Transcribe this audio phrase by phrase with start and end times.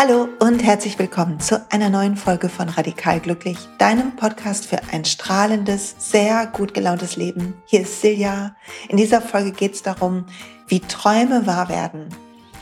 [0.00, 5.04] Hallo und herzlich willkommen zu einer neuen Folge von Radikal Glücklich, deinem Podcast für ein
[5.04, 7.54] strahlendes, sehr gut gelauntes Leben.
[7.66, 8.54] Hier ist Silja.
[8.88, 10.26] In dieser Folge geht es darum,
[10.68, 12.10] wie Träume wahr werden,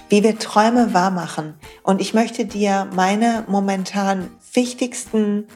[0.08, 1.52] wie wir Träume wahr machen.
[1.82, 5.46] Und ich möchte dir meine momentan wichtigsten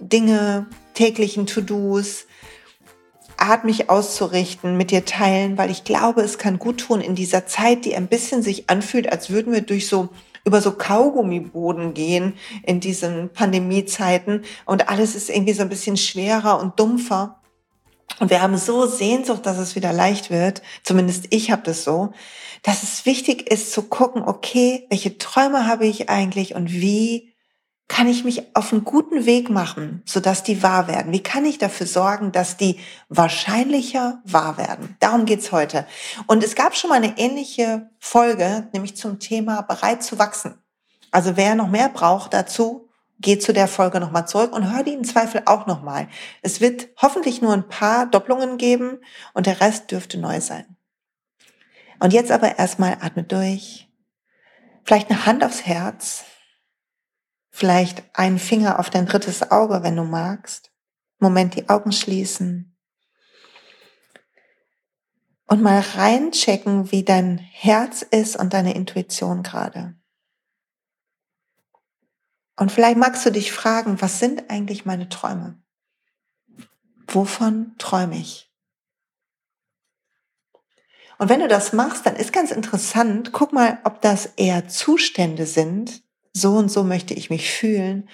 [0.00, 2.26] Dinge, täglichen To-Dos,
[3.36, 7.46] Art, mich auszurichten, mit dir teilen, weil ich glaube, es kann gut tun in dieser
[7.46, 10.08] Zeit, die ein bisschen sich anfühlt, als würden wir durch so
[10.44, 16.60] über so Kaugummiboden gehen in diesen Pandemiezeiten und alles ist irgendwie so ein bisschen schwerer
[16.60, 17.40] und dumpfer.
[18.18, 22.12] Und wir haben so Sehnsucht, dass es wieder leicht wird, zumindest ich habe das so,
[22.62, 27.29] dass es wichtig ist zu gucken, okay, welche Träume habe ich eigentlich und wie
[27.90, 31.12] kann ich mich auf einen guten Weg machen, sodass die wahr werden?
[31.12, 34.96] Wie kann ich dafür sorgen, dass die wahrscheinlicher wahr werden?
[35.00, 35.86] Darum geht's heute.
[36.28, 40.54] Und es gab schon mal eine ähnliche Folge, nämlich zum Thema bereit zu wachsen.
[41.10, 42.88] Also wer noch mehr braucht dazu,
[43.18, 46.06] geht zu der Folge nochmal zurück und hör die im Zweifel auch nochmal.
[46.42, 48.98] Es wird hoffentlich nur ein paar Doppelungen geben
[49.34, 50.76] und der Rest dürfte neu sein.
[51.98, 53.88] Und jetzt aber erstmal atme durch.
[54.84, 56.24] Vielleicht eine Hand aufs Herz
[57.50, 60.70] Vielleicht einen Finger auf dein drittes Auge, wenn du magst.
[61.18, 62.76] Moment die Augen schließen.
[65.46, 69.96] Und mal reinchecken, wie dein Herz ist und deine Intuition gerade.
[72.56, 75.60] Und vielleicht magst du dich fragen, was sind eigentlich meine Träume?
[77.08, 78.52] Wovon träume ich?
[81.18, 85.46] Und wenn du das machst, dann ist ganz interessant, guck mal, ob das eher Zustände
[85.46, 88.08] sind, so und so möchte ich mich fühlen.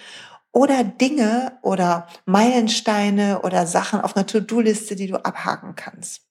[0.53, 6.23] Oder Dinge oder Meilensteine oder Sachen auf einer To-Do-Liste, die du abhaken kannst.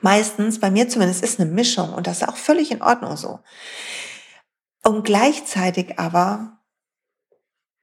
[0.00, 3.40] Meistens, bei mir zumindest, ist eine Mischung und das ist auch völlig in Ordnung so.
[4.84, 6.58] Und gleichzeitig aber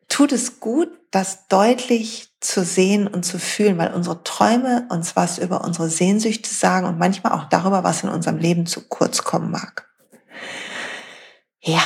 [0.09, 5.37] tut es gut, das deutlich zu sehen und zu fühlen, weil unsere Träume uns was
[5.37, 9.51] über unsere Sehnsüchte sagen und manchmal auch darüber, was in unserem Leben zu kurz kommen
[9.51, 9.89] mag.
[11.61, 11.81] Ja,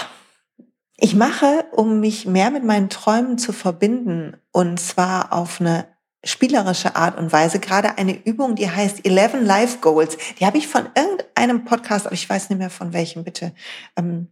[0.97, 5.87] ich mache, um mich mehr mit meinen Träumen zu verbinden, und zwar auf eine
[6.23, 10.17] spielerische Art und Weise, gerade eine Übung, die heißt 11 Life Goals.
[10.39, 13.53] Die habe ich von irgendeinem Podcast, aber ich weiß nicht mehr von welchem, bitte
[13.97, 14.29] ähm,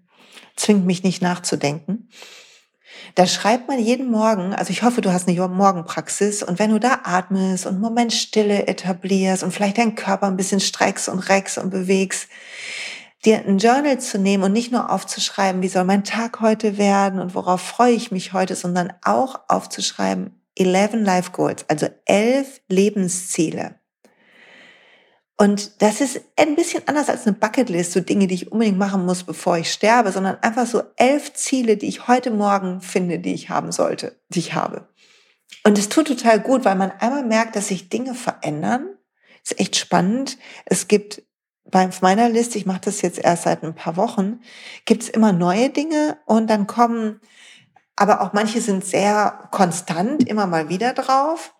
[0.56, 2.10] zwingt mich nicht nachzudenken.
[3.16, 6.80] Da schreibt man jeden Morgen, also ich hoffe, du hast eine Morgenpraxis und wenn du
[6.80, 11.20] da atmest und einen Moment Stille etablierst und vielleicht deinen Körper ein bisschen streckst und
[11.20, 12.30] reckst und bewegst,
[13.26, 17.20] dir ein Journal zu nehmen und nicht nur aufzuschreiben, wie soll mein Tag heute werden
[17.20, 23.76] und worauf freue ich mich heute, sondern auch aufzuschreiben, 11 Life Goals, also elf Lebensziele.
[25.38, 29.06] Und das ist ein bisschen anders als eine Bucketlist, so Dinge, die ich unbedingt machen
[29.06, 33.34] muss, bevor ich sterbe, sondern einfach so elf Ziele, die ich heute Morgen finde, die
[33.34, 34.88] ich haben sollte, die ich habe.
[35.64, 38.88] Und es tut total gut, weil man einmal merkt, dass sich Dinge verändern.
[39.44, 40.38] ist echt spannend.
[40.66, 41.24] Es gibt
[41.72, 44.42] bei meiner Liste, ich mache das jetzt erst seit ein paar Wochen,
[44.86, 47.20] gibt's immer neue Dinge und dann kommen,
[47.96, 51.54] aber auch manche sind sehr konstant, immer mal wieder drauf.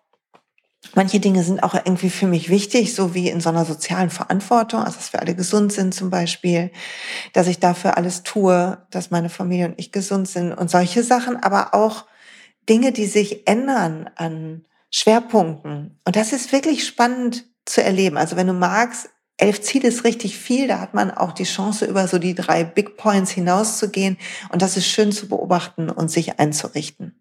[0.94, 4.80] Manche Dinge sind auch irgendwie für mich wichtig, so wie in so einer sozialen Verantwortung,
[4.82, 6.72] also dass wir alle gesund sind zum Beispiel,
[7.32, 11.36] dass ich dafür alles tue, dass meine Familie und ich gesund sind und solche Sachen,
[11.36, 12.06] aber auch
[12.68, 15.98] Dinge, die sich ändern an Schwerpunkten.
[16.04, 18.16] Und das ist wirklich spannend zu erleben.
[18.16, 19.08] Also wenn du magst,
[19.42, 20.68] elf Ziele ist richtig viel.
[20.68, 24.16] Da hat man auch die Chance, über so die drei Big Points hinauszugehen.
[24.50, 27.20] Und das ist schön zu beobachten und sich einzurichten.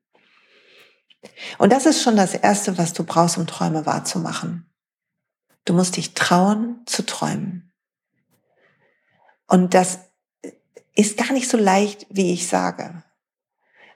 [1.57, 4.69] Und das ist schon das Erste, was du brauchst, um Träume wahrzumachen.
[5.65, 7.73] Du musst dich trauen zu träumen.
[9.47, 9.99] Und das
[10.95, 13.03] ist gar nicht so leicht, wie ich sage.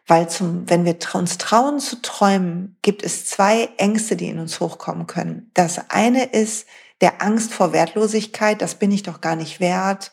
[0.07, 4.59] Weil zum, wenn wir uns trauen zu träumen, gibt es zwei Ängste, die in uns
[4.59, 5.51] hochkommen können.
[5.53, 6.67] Das eine ist,
[7.01, 10.11] der Angst vor Wertlosigkeit, das bin ich doch gar nicht wert,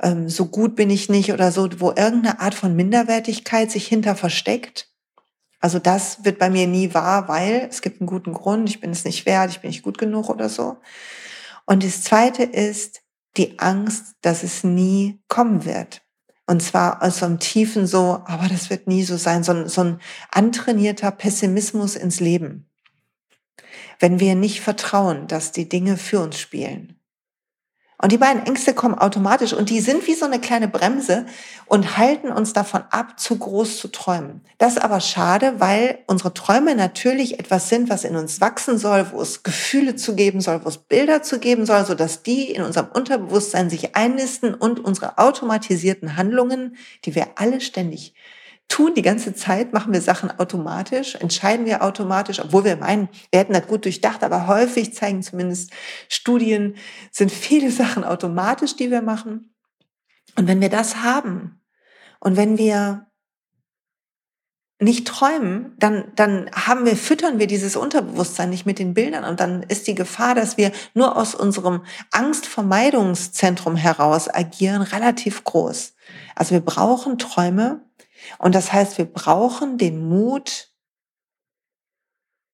[0.00, 4.16] ähm, so gut bin ich nicht oder so, wo irgendeine Art von Minderwertigkeit sich hinter
[4.16, 4.88] versteckt.
[5.60, 8.90] Also das wird bei mir nie wahr, weil es gibt einen guten Grund, ich bin
[8.90, 10.78] es nicht wert, ich bin nicht gut genug oder so.
[11.66, 13.02] Und das Zweite ist
[13.36, 16.02] die Angst, dass es nie kommen wird.
[16.46, 19.68] Und zwar aus so einem tiefen so, aber das wird nie so sein, so ein,
[19.68, 22.71] so ein antrainierter Pessimismus ins Leben
[24.02, 26.98] wenn wir nicht vertrauen, dass die Dinge für uns spielen.
[28.02, 31.24] Und die beiden Ängste kommen automatisch und die sind wie so eine kleine Bremse
[31.66, 34.40] und halten uns davon ab, zu groß zu träumen.
[34.58, 39.06] Das ist aber schade, weil unsere Träume natürlich etwas sind, was in uns wachsen soll,
[39.12, 42.62] wo es Gefühle zu geben soll, wo es Bilder zu geben soll, sodass die in
[42.62, 48.14] unserem Unterbewusstsein sich einnisten und unsere automatisierten Handlungen, die wir alle ständig
[48.68, 53.40] tun die ganze Zeit, machen wir Sachen automatisch, entscheiden wir automatisch, obwohl wir meinen, wir
[53.40, 55.70] hätten das gut durchdacht, aber häufig zeigen zumindest
[56.08, 56.76] Studien,
[57.10, 59.54] sind viele Sachen automatisch, die wir machen.
[60.36, 61.60] Und wenn wir das haben
[62.20, 63.06] und wenn wir
[64.82, 69.38] nicht träumen, dann, dann haben wir, füttern wir dieses Unterbewusstsein nicht mit den Bildern und
[69.38, 75.94] dann ist die Gefahr, dass wir nur aus unserem Angstvermeidungszentrum heraus agieren, relativ groß.
[76.34, 77.80] Also wir brauchen Träume
[78.38, 80.72] und das heißt, wir brauchen den Mut,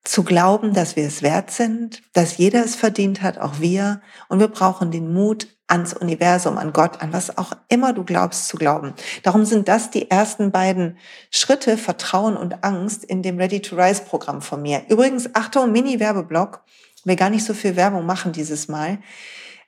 [0.08, 4.00] zu glauben, dass wir es wert sind, dass jeder es verdient hat, auch wir.
[4.28, 8.48] Und wir brauchen den Mut, ans Universum, an Gott, an was auch immer du glaubst
[8.48, 8.94] zu glauben.
[9.22, 10.96] Darum sind das die ersten beiden
[11.30, 14.82] Schritte, Vertrauen und Angst, in dem Ready to Rise Programm von mir.
[14.88, 16.64] Übrigens, Achtung, Mini-Werbeblock.
[17.04, 19.00] Wir gar nicht so viel Werbung machen dieses Mal.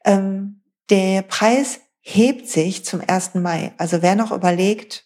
[0.07, 3.35] Ähm, der Preis hebt sich zum 1.
[3.35, 3.75] Mai.
[3.77, 5.05] Also wer noch überlegt,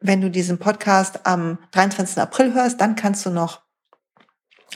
[0.00, 2.18] wenn du diesen Podcast am 23.
[2.18, 3.62] April hörst, dann kannst du noch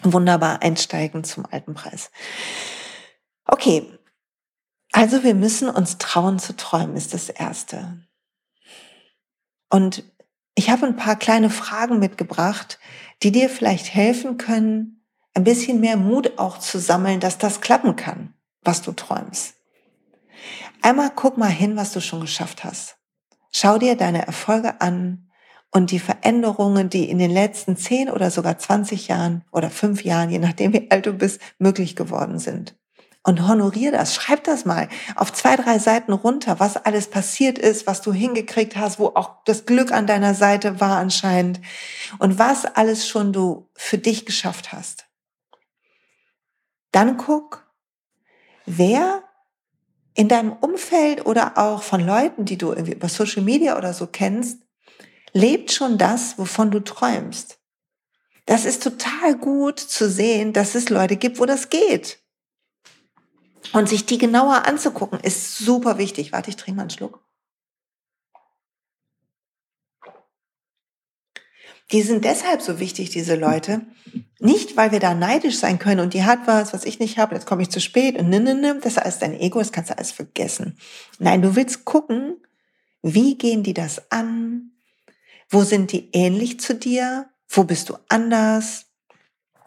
[0.02, 2.10] wunderbar einsteigen zum alten Preis.
[3.46, 3.98] Okay,
[4.92, 8.00] also wir müssen uns trauen zu träumen, ist das Erste.
[9.70, 10.04] Und
[10.54, 12.78] ich habe ein paar kleine Fragen mitgebracht,
[13.22, 15.04] die dir vielleicht helfen können,
[15.34, 19.56] ein bisschen mehr Mut auch zu sammeln, dass das klappen kann, was du träumst.
[20.80, 22.98] Einmal guck mal hin, was du schon geschafft hast.
[23.56, 25.30] Schau dir deine Erfolge an
[25.70, 30.30] und die Veränderungen, die in den letzten zehn oder sogar 20 Jahren oder fünf Jahren,
[30.30, 32.74] je nachdem wie alt du bist, möglich geworden sind.
[33.22, 37.86] Und honorier das, schreib das mal auf zwei, drei Seiten runter, was alles passiert ist,
[37.86, 41.60] was du hingekriegt hast, wo auch das Glück an deiner Seite war anscheinend
[42.18, 45.06] und was alles schon du für dich geschafft hast.
[46.90, 47.66] Dann guck,
[48.66, 49.23] wer
[50.14, 54.06] in deinem Umfeld oder auch von Leuten, die du irgendwie über Social Media oder so
[54.06, 54.60] kennst,
[55.32, 57.58] lebt schon das, wovon du träumst.
[58.46, 62.20] Das ist total gut zu sehen, dass es Leute gibt, wo das geht.
[63.72, 66.32] Und sich die genauer anzugucken, ist super wichtig.
[66.32, 67.24] Warte, ich trinke mal einen Schluck.
[71.92, 73.82] Die sind deshalb so wichtig, diese Leute.
[74.40, 77.34] Nicht, weil wir da neidisch sein können und die hat was, was ich nicht habe,
[77.34, 79.72] jetzt komme ich zu spät und nimm, nimm, nimm, das ist alles dein Ego, das
[79.72, 80.78] kannst du alles vergessen.
[81.18, 82.36] Nein, du willst gucken,
[83.02, 84.72] wie gehen die das an?
[85.50, 87.26] Wo sind die ähnlich zu dir?
[87.48, 88.86] Wo bist du anders?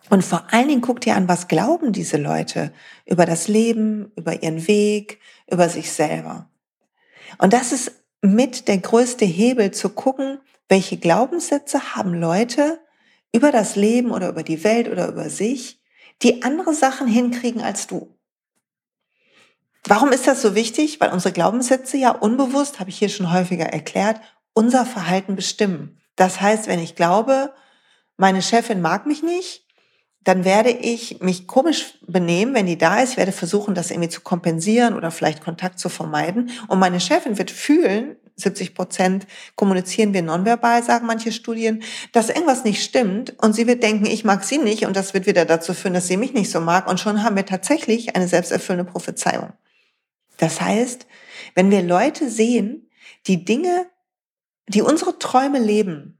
[0.09, 2.73] Und vor allen Dingen guck dir an, was glauben diese Leute
[3.05, 5.19] über das Leben, über ihren Weg,
[5.49, 6.49] über sich selber.
[7.37, 7.91] Und das ist
[8.21, 12.79] mit der größte Hebel zu gucken, welche Glaubenssätze haben Leute
[13.33, 15.81] über das Leben oder über die Welt oder über sich,
[16.21, 18.17] die andere Sachen hinkriegen als du.
[19.85, 20.99] Warum ist das so wichtig?
[20.99, 24.19] Weil unsere Glaubenssätze ja unbewusst, habe ich hier schon häufiger erklärt,
[24.53, 26.01] unser Verhalten bestimmen.
[26.15, 27.53] Das heißt, wenn ich glaube,
[28.17, 29.65] meine Chefin mag mich nicht,
[30.23, 33.11] dann werde ich mich komisch benehmen, wenn die da ist.
[33.11, 36.49] Ich werde versuchen, das irgendwie zu kompensieren oder vielleicht Kontakt zu vermeiden.
[36.67, 42.63] Und meine Chefin wird fühlen, 70 Prozent kommunizieren wir nonverbal, sagen manche Studien, dass irgendwas
[42.63, 43.35] nicht stimmt.
[43.41, 44.85] Und sie wird denken, ich mag sie nicht.
[44.85, 46.87] Und das wird wieder dazu führen, dass sie mich nicht so mag.
[46.87, 49.53] Und schon haben wir tatsächlich eine selbsterfüllende Prophezeiung.
[50.37, 51.07] Das heißt,
[51.55, 52.89] wenn wir Leute sehen,
[53.25, 53.87] die Dinge
[54.67, 56.16] die unsere Träume leben,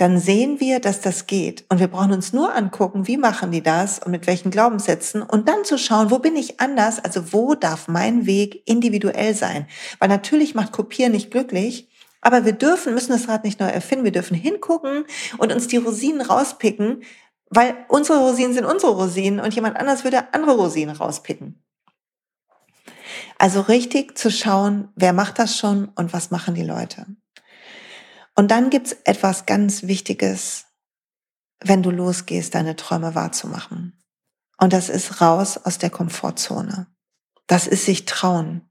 [0.00, 1.66] dann sehen wir, dass das geht.
[1.68, 5.46] Und wir brauchen uns nur angucken, wie machen die das und mit welchen Glaubenssätzen und
[5.46, 9.66] dann zu schauen, wo bin ich anders, also wo darf mein Weg individuell sein.
[9.98, 11.86] Weil natürlich macht Kopieren nicht glücklich,
[12.22, 15.04] aber wir dürfen, müssen das Rad nicht neu erfinden, wir dürfen hingucken
[15.36, 17.02] und uns die Rosinen rauspicken,
[17.50, 21.62] weil unsere Rosinen sind unsere Rosinen und jemand anders würde andere Rosinen rauspicken.
[23.36, 27.04] Also richtig zu schauen, wer macht das schon und was machen die Leute.
[28.40, 30.64] Und dann gibt's etwas ganz Wichtiges,
[31.62, 34.02] wenn du losgehst, deine Träume wahrzumachen.
[34.56, 36.86] Und das ist raus aus der Komfortzone.
[37.46, 38.66] Das ist sich trauen.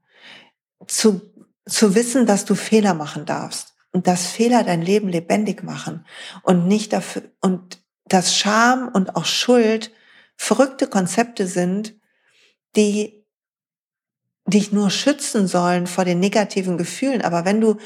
[0.88, 1.20] Zu,
[1.68, 3.76] zu wissen, dass du Fehler machen darfst.
[3.92, 6.04] Und dass Fehler dein Leben lebendig machen.
[6.42, 9.92] Und nicht dafür, und dass Scham und auch Schuld
[10.36, 11.94] verrückte Konzepte sind,
[12.74, 13.24] die
[14.48, 17.22] dich nur schützen sollen vor den negativen Gefühlen.
[17.22, 17.76] Aber wenn du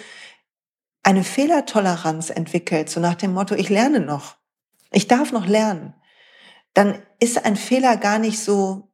[1.05, 4.37] eine Fehlertoleranz entwickelt, so nach dem Motto, ich lerne noch,
[4.91, 5.95] ich darf noch lernen,
[6.73, 8.91] dann ist ein Fehler gar nicht so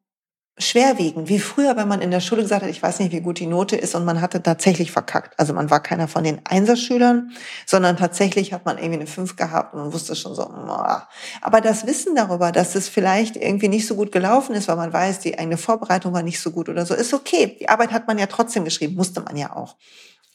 [0.59, 3.39] schwerwiegend, wie früher, wenn man in der Schule gesagt hat, ich weiß nicht, wie gut
[3.39, 5.39] die Note ist und man hatte tatsächlich verkackt.
[5.39, 7.31] Also man war keiner von den Einserschülern,
[7.65, 11.87] sondern tatsächlich hat man irgendwie eine 5 gehabt und man wusste schon so, aber das
[11.87, 15.39] Wissen darüber, dass es vielleicht irgendwie nicht so gut gelaufen ist, weil man weiß, die
[15.39, 17.57] eigene Vorbereitung war nicht so gut oder so, ist okay.
[17.59, 19.77] Die Arbeit hat man ja trotzdem geschrieben, musste man ja auch.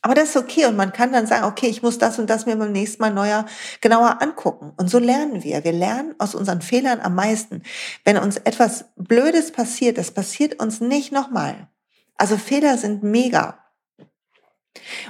[0.05, 2.45] Aber das ist okay und man kann dann sagen, okay, ich muss das und das
[2.45, 3.47] mir beim nächsten Mal neuer,
[3.81, 4.71] genauer angucken.
[4.77, 5.63] Und so lernen wir.
[5.63, 7.63] Wir lernen aus unseren Fehlern am meisten.
[8.03, 11.69] Wenn uns etwas Blödes passiert, das passiert uns nicht nochmal.
[12.17, 13.57] Also Fehler sind mega.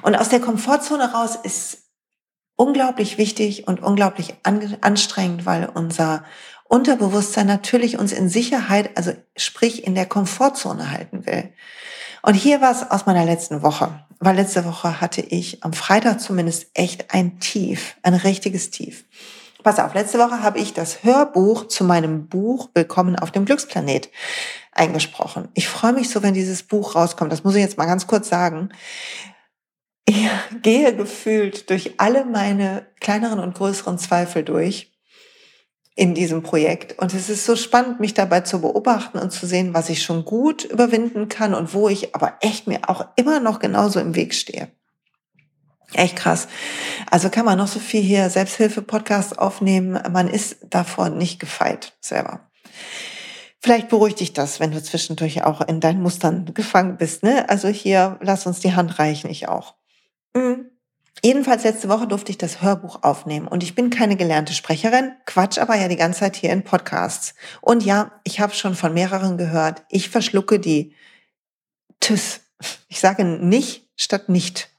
[0.02, 1.90] Und aus der Komfortzone raus ist
[2.56, 6.24] unglaublich wichtig und unglaublich anstrengend, weil unser
[6.70, 11.52] Unterbewusstsein natürlich uns in Sicherheit, also sprich in der Komfortzone halten will.
[12.26, 16.20] Und hier war es aus meiner letzten Woche, weil letzte Woche hatte ich am Freitag
[16.20, 19.06] zumindest echt ein Tief, ein richtiges Tief.
[19.62, 24.10] Pass auf, letzte Woche habe ich das Hörbuch zu meinem Buch Willkommen auf dem Glücksplanet
[24.72, 25.50] eingesprochen.
[25.54, 27.32] Ich freue mich so, wenn dieses Buch rauskommt.
[27.32, 28.70] Das muss ich jetzt mal ganz kurz sagen.
[30.06, 30.28] Ich
[30.64, 34.95] gehe gefühlt durch alle meine kleineren und größeren Zweifel durch
[35.96, 37.00] in diesem Projekt.
[37.00, 40.26] Und es ist so spannend, mich dabei zu beobachten und zu sehen, was ich schon
[40.26, 44.34] gut überwinden kann und wo ich aber echt mir auch immer noch genauso im Weg
[44.34, 44.68] stehe.
[45.94, 46.50] Echt krass.
[47.10, 49.98] Also kann man noch so viel hier Selbsthilfe-Podcast aufnehmen.
[50.12, 52.52] Man ist davor nicht gefeit selber.
[53.62, 57.24] Vielleicht beruhigt dich das, wenn du zwischendurch auch in deinen Mustern gefangen bist.
[57.24, 57.48] Ne?
[57.50, 59.76] Also hier, lass uns die Hand reichen, ich auch.
[60.36, 60.70] Mhm.
[61.24, 65.58] Jedenfalls letzte Woche durfte ich das Hörbuch aufnehmen und ich bin keine gelernte Sprecherin, quatsch
[65.58, 67.36] aber ja die ganze Zeit hier in Podcasts.
[67.62, 70.94] Und ja, ich habe schon von mehreren gehört, ich verschlucke die
[72.00, 72.42] Tüss.
[72.88, 74.70] Ich sage nicht statt nicht.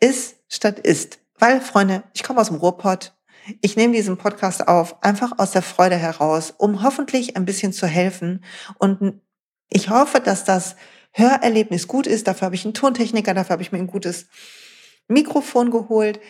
[0.00, 1.18] Ist statt ist.
[1.38, 3.14] Weil, Freunde, ich komme aus dem Ruhrpott.
[3.62, 7.86] Ich nehme diesen Podcast auf, einfach aus der Freude heraus, um hoffentlich ein bisschen zu
[7.86, 8.44] helfen.
[8.78, 9.20] Und
[9.70, 10.76] ich hoffe, dass das
[11.12, 12.28] Hörerlebnis gut ist.
[12.28, 14.28] Dafür habe ich einen Tontechniker, dafür habe ich mir ein gutes
[15.10, 16.20] Mikrofon geholt.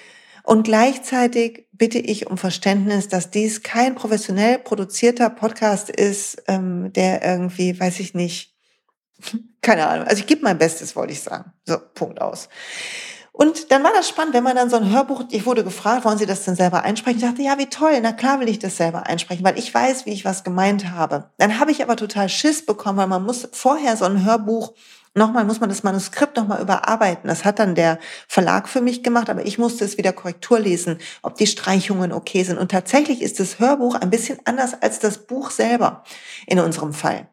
[0.42, 7.22] Und gleichzeitig bitte ich um Verständnis, dass dies kein professionell produzierter Podcast ist, ähm, der
[7.22, 8.54] irgendwie, weiß ich nicht,
[9.62, 10.06] keine Ahnung.
[10.06, 11.52] Also ich gebe mein Bestes, wollte ich sagen.
[11.66, 12.48] So, Punkt aus.
[13.32, 16.18] Und dann war das spannend, wenn man dann so ein Hörbuch, ich wurde gefragt, wollen
[16.18, 17.20] Sie das denn selber einsprechen?
[17.20, 20.04] Ich dachte, ja, wie toll, na klar will ich das selber einsprechen, weil ich weiß,
[20.04, 21.30] wie ich was gemeint habe.
[21.38, 24.74] Dann habe ich aber total Schiss bekommen, weil man muss vorher so ein Hörbuch
[25.14, 27.26] Nochmal muss man das Manuskript nochmal überarbeiten.
[27.26, 27.98] Das hat dann der
[28.28, 32.44] Verlag für mich gemacht, aber ich musste es wieder Korrektur lesen, ob die Streichungen okay
[32.44, 32.58] sind.
[32.58, 36.04] Und tatsächlich ist das Hörbuch ein bisschen anders als das Buch selber
[36.46, 37.28] in unserem Fall.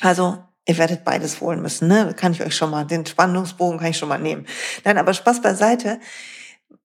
[0.00, 2.14] Also ihr werdet beides holen müssen, ne?
[2.16, 4.46] Kann ich euch schon mal, den Spannungsbogen kann ich schon mal nehmen.
[4.84, 6.00] Nein, aber Spaß beiseite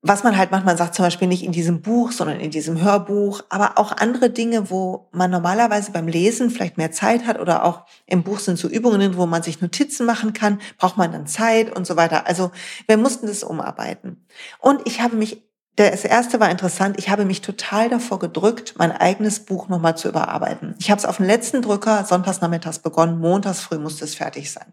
[0.08, 3.42] was man halt manchmal sagt, zum Beispiel nicht in diesem Buch, sondern in diesem Hörbuch,
[3.50, 7.86] aber auch andere Dinge, wo man normalerweise beim Lesen vielleicht mehr Zeit hat oder auch
[8.06, 11.76] im Buch sind so Übungen, wo man sich Notizen machen kann, braucht man dann Zeit
[11.76, 12.28] und so weiter.
[12.28, 12.52] Also
[12.86, 14.28] wir mussten das umarbeiten.
[14.60, 15.42] Und ich habe mich,
[15.76, 20.08] das erste war interessant, ich habe mich total davor gedrückt, mein eigenes Buch nochmal zu
[20.10, 20.76] überarbeiten.
[20.78, 24.52] Ich habe es auf den letzten Drücker sonntags nachmittags begonnen, montags früh musste es fertig
[24.52, 24.72] sein.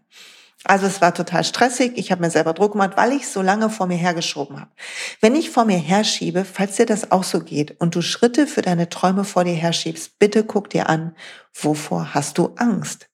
[0.65, 1.93] Also es war total stressig.
[1.95, 4.71] Ich habe mir selber Druck gemacht, weil ich so lange vor mir hergeschoben habe.
[5.19, 8.61] Wenn ich vor mir herschiebe, falls dir das auch so geht und du Schritte für
[8.61, 11.15] deine Träume vor dir herschiebst, bitte guck dir an,
[11.53, 13.09] wovor hast du Angst?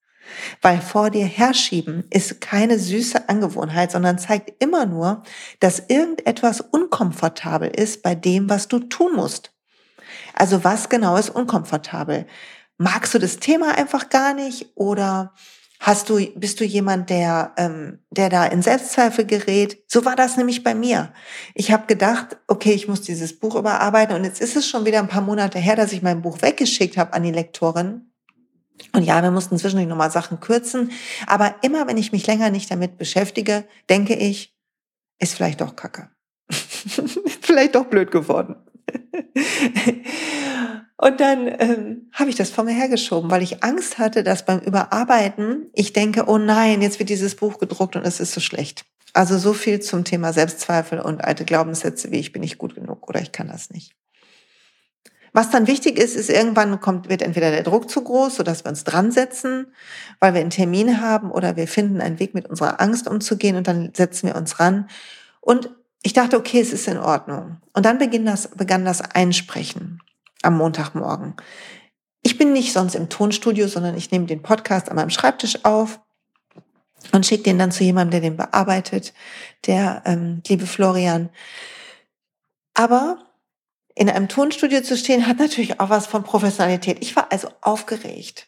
[0.61, 5.23] Weil vor dir herschieben ist keine süße Angewohnheit, sondern zeigt immer nur,
[5.59, 9.51] dass irgendetwas unkomfortabel ist bei dem, was du tun musst.
[10.35, 12.27] Also was genau ist unkomfortabel?
[12.77, 15.33] Magst du das Thema einfach gar nicht oder
[15.79, 19.81] Hast du, bist du jemand, der, ähm, der da in Selbstzweifel gerät?
[19.87, 21.13] So war das nämlich bei mir.
[21.55, 24.99] Ich habe gedacht, okay, ich muss dieses Buch überarbeiten und jetzt ist es schon wieder
[24.99, 28.11] ein paar Monate her, dass ich mein Buch weggeschickt habe an die Lektorin.
[28.93, 30.91] Und ja, wir mussten zwischendurch nochmal Sachen kürzen.
[31.27, 34.53] Aber immer, wenn ich mich länger nicht damit beschäftige, denke ich,
[35.17, 36.09] ist vielleicht doch Kacke.
[37.41, 38.57] vielleicht doch blöd geworden.
[41.01, 44.59] Und dann ähm, habe ich das vor mir hergeschoben, weil ich Angst hatte, dass beim
[44.59, 48.83] Überarbeiten ich denke, oh nein, jetzt wird dieses Buch gedruckt und es ist so schlecht.
[49.13, 53.07] Also so viel zum Thema Selbstzweifel und alte Glaubenssätze wie ich bin nicht gut genug
[53.07, 53.95] oder ich kann das nicht.
[55.31, 58.69] Was dann wichtig ist, ist irgendwann kommt, wird entweder der Druck zu groß, sodass wir
[58.69, 59.67] uns dran setzen,
[60.19, 63.67] weil wir einen Termin haben oder wir finden einen Weg mit unserer Angst umzugehen und
[63.69, 64.89] dann setzen wir uns ran.
[65.39, 65.69] Und
[66.03, 67.55] ich dachte, okay, es ist in Ordnung.
[67.71, 70.01] Und dann begann das, begann das Einsprechen
[70.41, 71.35] am Montagmorgen.
[72.21, 75.99] Ich bin nicht sonst im Tonstudio, sondern ich nehme den Podcast an meinem Schreibtisch auf
[77.11, 79.13] und schicke den dann zu jemandem, der den bearbeitet,
[79.65, 81.29] der ähm, liebe Florian.
[82.73, 83.25] Aber
[83.95, 86.99] in einem Tonstudio zu stehen, hat natürlich auch was von Professionalität.
[87.01, 88.47] Ich war also aufgeregt.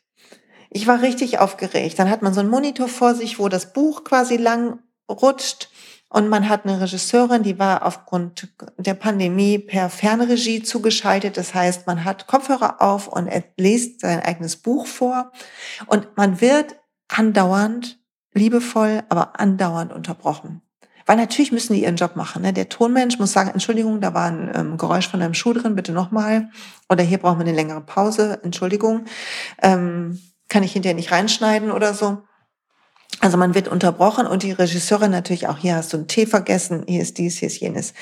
[0.70, 2.00] Ich war richtig aufgeregt.
[2.00, 4.80] Dann hat man so einen Monitor vor sich, wo das Buch quasi lang
[5.10, 5.70] rutscht.
[6.14, 11.38] Und man hat eine Regisseurin, die war aufgrund der Pandemie per Fernregie zugeschaltet.
[11.38, 15.32] Das heißt, man hat Kopfhörer auf und er liest sein eigenes Buch vor.
[15.86, 16.76] Und man wird
[17.08, 17.98] andauernd,
[18.34, 20.62] liebevoll, aber andauernd unterbrochen.
[21.06, 22.42] Weil natürlich müssen die ihren Job machen.
[22.42, 22.52] Ne?
[22.52, 25.94] Der Tonmensch muss sagen, Entschuldigung, da war ein ähm, Geräusch von einem Schuh drin, bitte
[25.94, 26.50] nochmal.
[26.90, 29.06] Oder hier brauchen wir eine längere Pause, Entschuldigung.
[29.62, 32.24] Ähm, kann ich hinterher nicht reinschneiden oder so.
[33.20, 36.86] Also man wird unterbrochen und die Regisseurin natürlich auch, hier hast du einen Tee vergessen,
[36.88, 37.94] hier ist dies, hier ist jenes.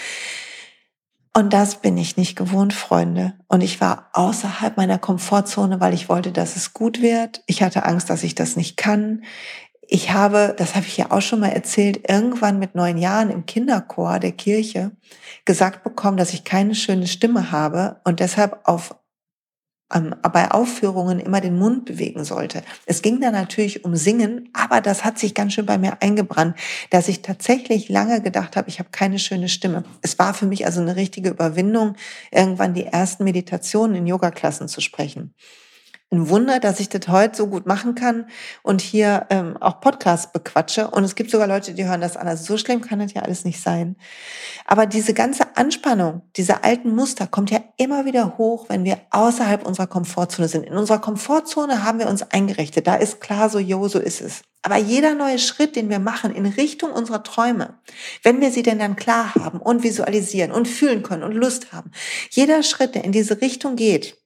[1.33, 3.33] Und das bin ich nicht gewohnt, Freunde.
[3.47, 7.43] Und ich war außerhalb meiner Komfortzone, weil ich wollte, dass es gut wird.
[7.45, 9.23] Ich hatte Angst, dass ich das nicht kann.
[9.91, 13.45] Ich habe, das habe ich ja auch schon mal erzählt, irgendwann mit neun Jahren im
[13.45, 14.91] Kinderchor der Kirche
[15.45, 18.95] gesagt bekommen, dass ich keine schöne Stimme habe und deshalb auf
[19.93, 22.63] ähm, bei Aufführungen immer den Mund bewegen sollte.
[22.85, 26.55] Es ging da natürlich um Singen, aber das hat sich ganz schön bei mir eingebrannt,
[26.89, 29.83] dass ich tatsächlich lange gedacht habe, ich habe keine schöne Stimme.
[30.01, 31.95] Es war für mich also eine richtige Überwindung,
[32.31, 35.33] irgendwann die ersten Meditationen in Yoga-Klassen zu sprechen
[36.11, 38.25] ein Wunder, dass ich das heute so gut machen kann
[38.63, 40.89] und hier ähm, auch Podcasts bequatsche.
[40.89, 42.27] Und es gibt sogar Leute, die hören das an.
[42.27, 43.95] Also so schlimm kann das ja alles nicht sein.
[44.65, 49.67] Aber diese ganze Anspannung, diese alten Muster kommt ja immer wieder hoch, wenn wir außerhalb
[49.67, 50.65] unserer Komfortzone sind.
[50.65, 52.87] In unserer Komfortzone haben wir uns eingerichtet.
[52.87, 54.41] Da ist klar so, jo, so ist es.
[54.63, 57.75] Aber jeder neue Schritt, den wir machen in Richtung unserer Träume,
[58.23, 61.91] wenn wir sie denn dann klar haben und visualisieren und fühlen können und Lust haben,
[62.31, 64.17] jeder Schritt, der in diese Richtung geht,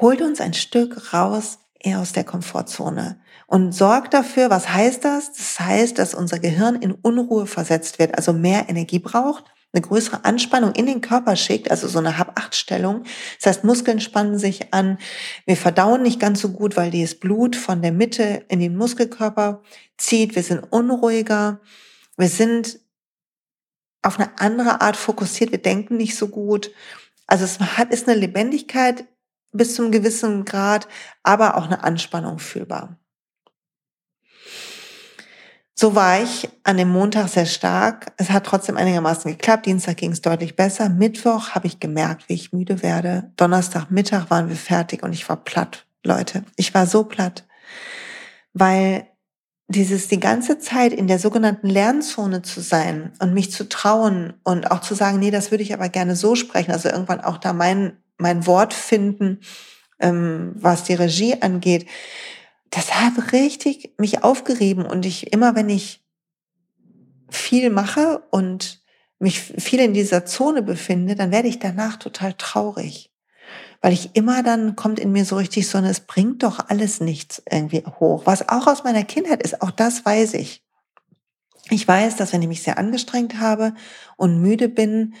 [0.00, 5.32] holt uns ein Stück raus eher aus der Komfortzone und sorgt dafür, was heißt das?
[5.32, 10.24] Das heißt, dass unser Gehirn in Unruhe versetzt wird, also mehr Energie braucht, eine größere
[10.24, 13.04] Anspannung in den Körper schickt, also so eine Hab-Acht-Stellung.
[13.38, 14.98] Das heißt, Muskeln spannen sich an.
[15.46, 19.62] Wir verdauen nicht ganz so gut, weil dieses Blut von der Mitte in den Muskelkörper
[19.96, 20.34] zieht.
[20.34, 21.60] Wir sind unruhiger.
[22.16, 22.80] Wir sind
[24.02, 25.52] auf eine andere Art fokussiert.
[25.52, 26.72] Wir denken nicht so gut.
[27.28, 29.04] Also es hat, ist eine Lebendigkeit
[29.52, 30.88] bis zum gewissen Grad,
[31.22, 33.00] aber auch eine Anspannung fühlbar.
[35.80, 38.12] So war ich an dem Montag sehr stark.
[38.18, 39.64] Es hat trotzdem einigermaßen geklappt.
[39.64, 40.90] Dienstag ging es deutlich besser.
[40.90, 43.32] Mittwoch habe ich gemerkt, wie ich müde werde.
[43.36, 46.44] Donnerstag Mittag waren wir fertig und ich war platt, Leute.
[46.56, 47.46] Ich war so platt,
[48.52, 49.06] weil
[49.68, 54.70] dieses die ganze Zeit in der sogenannten Lernzone zu sein und mich zu trauen und
[54.70, 56.72] auch zu sagen, nee, das würde ich aber gerne so sprechen.
[56.72, 59.40] Also irgendwann auch da mein mein Wort finden,
[59.98, 61.86] ähm, was die Regie angeht,
[62.70, 66.04] das hat richtig mich aufgerieben und ich immer, wenn ich
[67.28, 68.80] viel mache und
[69.18, 73.12] mich viel in dieser Zone befinde, dann werde ich danach total traurig.
[73.82, 77.42] Weil ich immer dann kommt in mir so richtig so, es bringt doch alles nichts
[77.50, 78.22] irgendwie hoch.
[78.26, 80.62] Was auch aus meiner Kindheit ist, auch das weiß ich.
[81.70, 83.74] Ich weiß, dass wenn ich mich sehr angestrengt habe
[84.16, 85.14] und müde bin,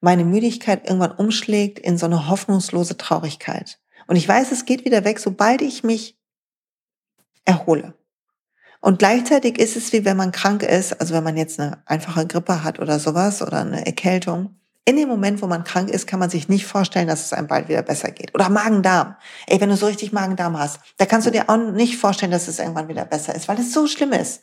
[0.00, 3.78] meine Müdigkeit irgendwann umschlägt in so eine hoffnungslose Traurigkeit.
[4.06, 6.18] Und ich weiß, es geht wieder weg, sobald ich mich
[7.44, 7.94] erhole.
[8.80, 12.26] Und gleichzeitig ist es wie wenn man krank ist, also wenn man jetzt eine einfache
[12.26, 14.54] Grippe hat oder sowas oder eine Erkältung.
[14.84, 17.48] In dem Moment, wo man krank ist, kann man sich nicht vorstellen, dass es einem
[17.48, 18.34] bald wieder besser geht.
[18.34, 19.16] Oder Magen-Darm.
[19.46, 22.48] Ey, wenn du so richtig Magen-Darm hast, da kannst du dir auch nicht vorstellen, dass
[22.48, 24.42] es irgendwann wieder besser ist, weil es so schlimm ist.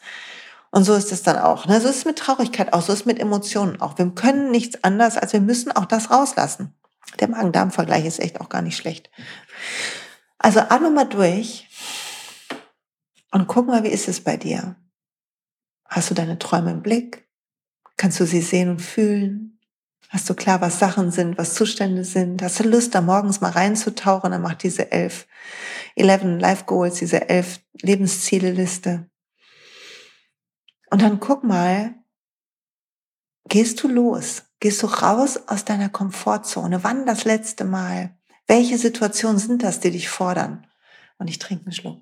[0.75, 1.67] Und so ist es dann auch.
[1.67, 1.79] Ne?
[1.79, 3.97] So ist es mit Traurigkeit auch, so ist es mit Emotionen auch.
[3.97, 6.73] Wir können nichts anders, als wir müssen auch das rauslassen.
[7.21, 9.09] Der Magen-Darm-Vergleich ist echt auch gar nicht schlecht.
[10.38, 11.69] Also atme mal durch
[13.31, 14.75] und guck mal, wie ist es bei dir?
[15.85, 17.25] Hast du deine Träume im Blick?
[17.95, 19.61] Kannst du sie sehen und fühlen?
[20.09, 22.41] Hast du klar, was Sachen sind, was Zustände sind?
[22.41, 24.31] Hast du Lust, da morgens mal reinzutauchen?
[24.31, 25.25] Dann mach diese elf,
[25.95, 29.09] 11 Life Goals, diese elf Lebensziele-Liste.
[30.89, 31.95] Und dann guck mal,
[33.48, 34.43] gehst du los?
[34.60, 36.84] Gehst du raus aus deiner Komfortzone?
[36.84, 38.17] Wann das letzte Mal?
[38.48, 40.67] Welche Situationen sind das, die dich fordern?
[41.17, 42.02] Und ich trinke einen Schluck.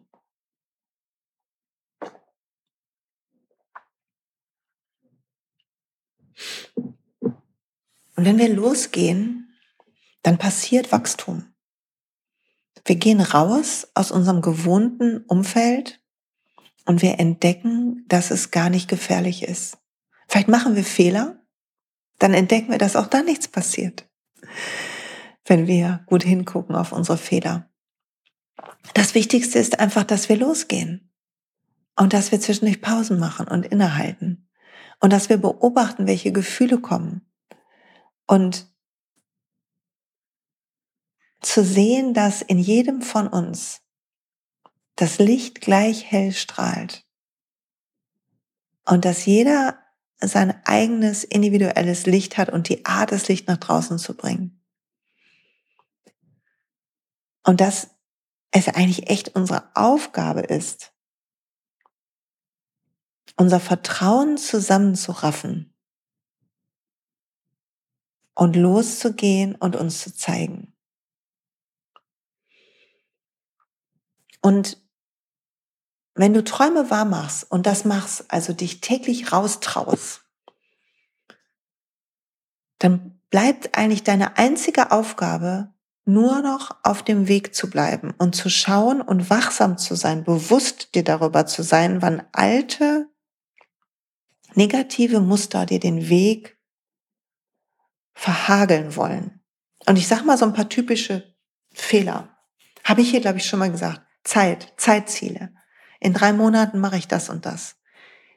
[8.15, 9.54] Und wenn wir losgehen,
[10.22, 11.54] dann passiert Wachstum.
[12.86, 16.03] Wir gehen raus aus unserem gewohnten Umfeld
[16.86, 19.78] und wir entdecken, dass es gar nicht gefährlich ist.
[20.28, 21.43] Vielleicht machen wir Fehler,
[22.19, 24.10] dann entdecken wir, dass auch da nichts passiert,
[25.46, 27.69] wenn wir gut hingucken auf unsere Fehler.
[28.93, 31.12] Das Wichtigste ist einfach, dass wir losgehen
[31.96, 34.50] und dass wir zwischendurch Pausen machen und innehalten
[35.00, 37.22] und dass wir beobachten, welche Gefühle kommen
[38.26, 38.67] und
[41.41, 43.83] zu sehen, dass in jedem von uns
[44.95, 47.06] das Licht gleich hell strahlt
[48.86, 49.79] und dass jeder
[50.19, 54.62] sein eigenes individuelles Licht hat und die Art, das Licht nach draußen zu bringen.
[57.43, 57.89] Und dass
[58.51, 60.93] es eigentlich echt unsere Aufgabe ist,
[63.36, 65.73] unser Vertrauen zusammenzuraffen
[68.36, 70.73] und loszugehen und uns zu zeigen.
[74.41, 74.83] Und
[76.15, 80.21] wenn du Träume wahr machst und das machst, also dich täglich raustraust,
[82.80, 85.73] dann bleibt eigentlich deine einzige Aufgabe,
[86.06, 90.95] nur noch auf dem Weg zu bleiben und zu schauen und wachsam zu sein, bewusst
[90.95, 93.08] dir darüber zu sein, wann alte
[94.54, 96.58] negative Muster dir den Weg
[98.13, 99.41] verhageln wollen.
[99.86, 101.36] Und ich sage mal so ein paar typische
[101.73, 102.38] Fehler.
[102.84, 104.02] Habe ich hier, glaube ich, schon mal gesagt.
[104.23, 105.54] Zeit, Zeitziele.
[106.04, 107.78] In drei Monaten mache ich das und das.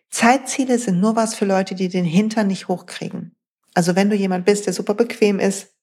[0.09, 3.35] Zeitziele sind nur was für Leute, die den Hintern nicht hochkriegen.
[3.75, 5.75] Also wenn du jemand bist, der super bequem ist,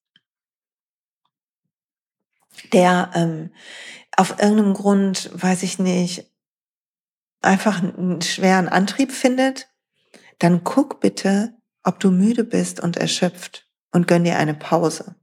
[2.72, 3.52] der ähm,
[4.16, 6.32] auf irgendeinem Grund, weiß ich nicht,
[7.42, 9.70] einfach einen schweren Antrieb findet,
[10.40, 15.16] dann guck bitte, ob du müde bist und erschöpft und gönn dir eine Pause.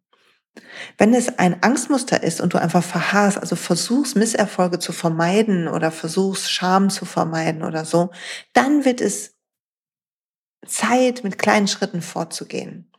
[0.98, 5.90] Wenn es ein Angstmuster ist und du einfach verharrst, also versuchst Misserfolge zu vermeiden oder
[5.90, 8.10] versuchst Scham zu vermeiden oder so,
[8.52, 9.36] dann wird es
[10.66, 12.90] Zeit, mit kleinen Schritten vorzugehen.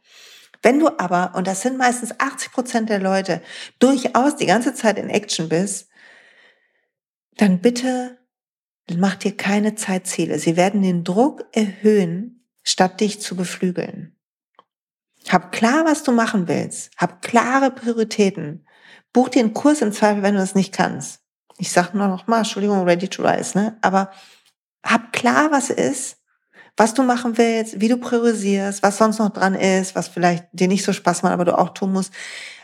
[0.64, 3.42] Wenn du aber, und das sind meistens 80 Prozent der Leute,
[3.80, 5.90] durchaus die ganze Zeit in Action bist,
[7.38, 8.20] dann bitte
[8.98, 10.38] mach dir keine Zeitziele.
[10.38, 14.16] Sie werden den Druck erhöhen, statt dich zu beflügeln.
[15.30, 16.92] Hab klar, was du machen willst.
[16.98, 18.66] Hab klare Prioritäten.
[19.14, 21.20] Buch dir einen Kurs im Zweifel, wenn du es nicht kannst.
[21.58, 23.78] Ich sage nur noch mal, Entschuldigung, ready to rise, ne?
[23.82, 24.12] Aber
[24.84, 26.18] hab klar, was ist,
[26.76, 30.68] was du machen willst, wie du priorisierst, was sonst noch dran ist, was vielleicht dir
[30.68, 32.12] nicht so Spaß macht, aber du auch tun musst.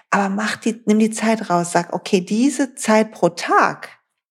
[0.10, 3.89] Aber mach die, nimm die Zeit raus, sag, okay, diese Zeit pro Tag,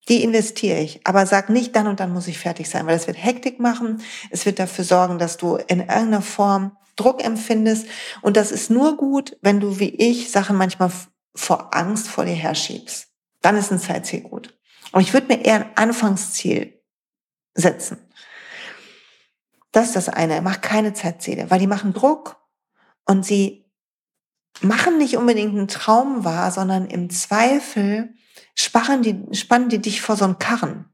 [0.09, 1.01] die investiere ich.
[1.07, 4.03] Aber sag nicht, dann und dann muss ich fertig sein, weil es wird Hektik machen.
[4.31, 7.87] Es wird dafür sorgen, dass du in irgendeiner Form Druck empfindest.
[8.23, 10.91] Und das ist nur gut, wenn du wie ich Sachen manchmal
[11.35, 13.09] vor Angst vor dir herschiebst.
[13.43, 14.59] Dann ist ein Zeitziel gut.
[14.93, 16.83] Und ich würde mir eher ein Anfangsziel
[17.55, 17.99] setzen.
[19.73, 20.41] Das ist das eine.
[20.41, 22.37] Mach keine Zeitziele, weil die machen Druck
[23.05, 23.71] und sie
[24.63, 28.15] machen nicht unbedingt einen Traum wahr, sondern im Zweifel
[28.55, 30.87] spannen die, spannen die dich vor so einen Karren.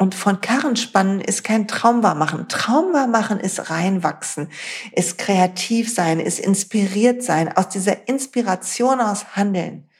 [0.00, 2.48] Und von Karren spannen ist kein Traumwahr machen.
[2.48, 4.48] Traumwahr machen ist reinwachsen,
[4.92, 9.90] ist kreativ sein, ist inspiriert sein, aus dieser Inspiration aus handeln.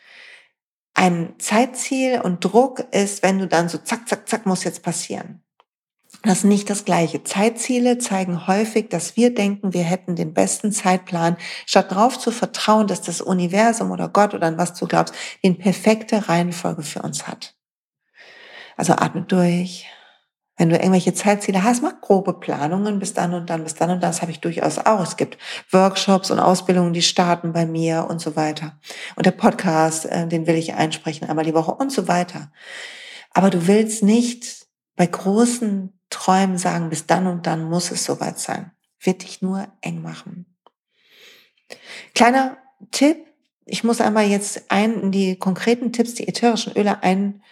[0.95, 5.43] Ein Zeitziel und Druck ist, wenn du dann so zack, zack, zack, muss jetzt passieren.
[6.23, 7.23] Das ist nicht das Gleiche.
[7.23, 11.37] Zeitziele zeigen häufig, dass wir denken, wir hätten den besten Zeitplan,
[11.67, 15.59] statt darauf zu vertrauen, dass das Universum oder Gott oder an was du glaubst, den
[15.59, 17.60] perfekte Reihenfolge für uns hat.
[18.81, 19.85] Also atme durch.
[20.57, 24.03] Wenn du irgendwelche Zeitziele hast, mach grobe Planungen bis dann und dann, bis dann und
[24.03, 24.11] dann.
[24.11, 25.03] Das habe ich durchaus auch.
[25.03, 25.37] Es gibt
[25.71, 28.81] Workshops und Ausbildungen, die starten bei mir und so weiter.
[29.17, 32.51] Und der Podcast, äh, den will ich einsprechen einmal die Woche und so weiter.
[33.35, 34.67] Aber du willst nicht
[34.97, 38.71] bei großen Träumen sagen, bis dann und dann muss es soweit sein.
[38.99, 40.47] Wird dich nur eng machen.
[42.15, 42.57] Kleiner
[42.93, 43.27] Tipp.
[43.67, 47.43] Ich muss einmal jetzt ein, in die konkreten Tipps, die ätherischen Öle ein,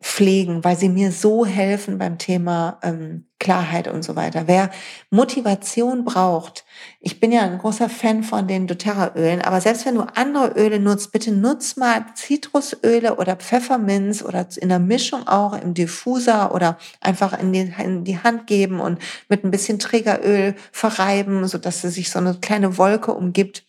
[0.00, 4.44] pflegen, weil sie mir so helfen beim Thema ähm, Klarheit und so weiter.
[4.46, 4.70] Wer
[5.10, 6.64] Motivation braucht,
[7.00, 10.80] ich bin ja ein großer Fan von den doTERRA-Ölen, aber selbst wenn du andere Öle
[10.80, 16.78] nutzt, bitte nutz mal Zitrusöle oder Pfefferminz oder in der Mischung auch im Diffuser oder
[17.00, 21.84] einfach in die, in die Hand geben und mit ein bisschen Trägeröl verreiben, so dass
[21.84, 23.64] es sich so eine kleine Wolke umgibt.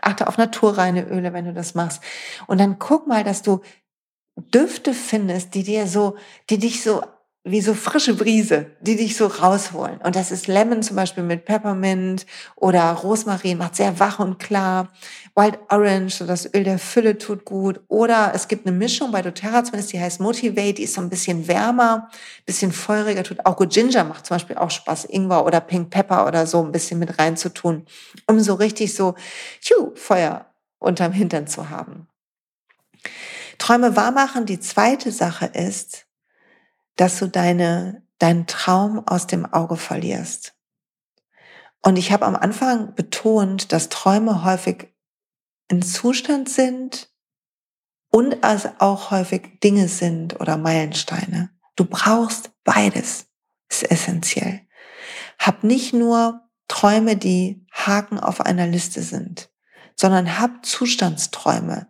[0.00, 2.02] Achte auf naturreine Öle, wenn du das machst.
[2.46, 3.62] Und dann guck mal, dass du
[4.36, 6.16] Düfte findest, die dir so,
[6.50, 7.02] die dich so
[7.48, 9.98] wie so frische Brise, die dich so rausholen.
[9.98, 14.88] Und das ist Lemon zum Beispiel mit Peppermint oder Rosmarin, macht sehr wach und klar.
[15.36, 17.80] Wild Orange, so das Öl der Fülle tut gut.
[17.86, 21.08] Oder es gibt eine Mischung bei doTERRA zumindest, die heißt Motivate, die ist so ein
[21.08, 22.10] bisschen wärmer,
[22.46, 23.72] bisschen feuriger, tut auch gut.
[23.72, 27.16] Ginger macht zum Beispiel auch Spaß, Ingwer oder Pink Pepper oder so ein bisschen mit
[27.16, 27.86] reinzutun,
[28.26, 29.14] um so richtig so,
[29.60, 30.46] tschu, Feuer
[30.80, 32.08] unterm Hintern zu haben.
[33.58, 34.46] Träume wahrmachen.
[34.46, 36.06] Die zweite Sache ist,
[36.96, 40.54] dass du deine, deinen Traum aus dem Auge verlierst.
[41.82, 44.92] Und ich habe am Anfang betont, dass Träume häufig
[45.70, 47.10] ein Zustand sind
[48.10, 51.50] und also auch häufig Dinge sind oder Meilensteine.
[51.76, 53.26] Du brauchst beides.
[53.68, 54.62] Ist essentiell.
[55.38, 59.50] Hab nicht nur Träume, die Haken auf einer Liste sind,
[59.94, 61.88] sondern hab Zustandsträume.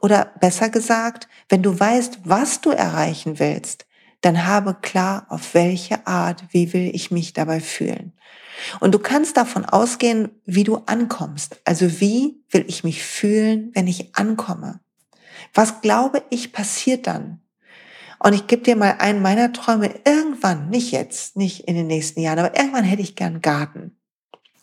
[0.00, 3.86] Oder besser gesagt, wenn du weißt, was du erreichen willst,
[4.20, 8.12] dann habe klar, auf welche Art, wie will ich mich dabei fühlen.
[8.80, 11.60] Und du kannst davon ausgehen, wie du ankommst.
[11.64, 14.80] Also wie will ich mich fühlen, wenn ich ankomme?
[15.54, 17.40] Was glaube ich passiert dann?
[18.18, 19.94] Und ich gebe dir mal einen meiner Träume.
[20.04, 23.97] Irgendwann, nicht jetzt, nicht in den nächsten Jahren, aber irgendwann hätte ich gern Garten.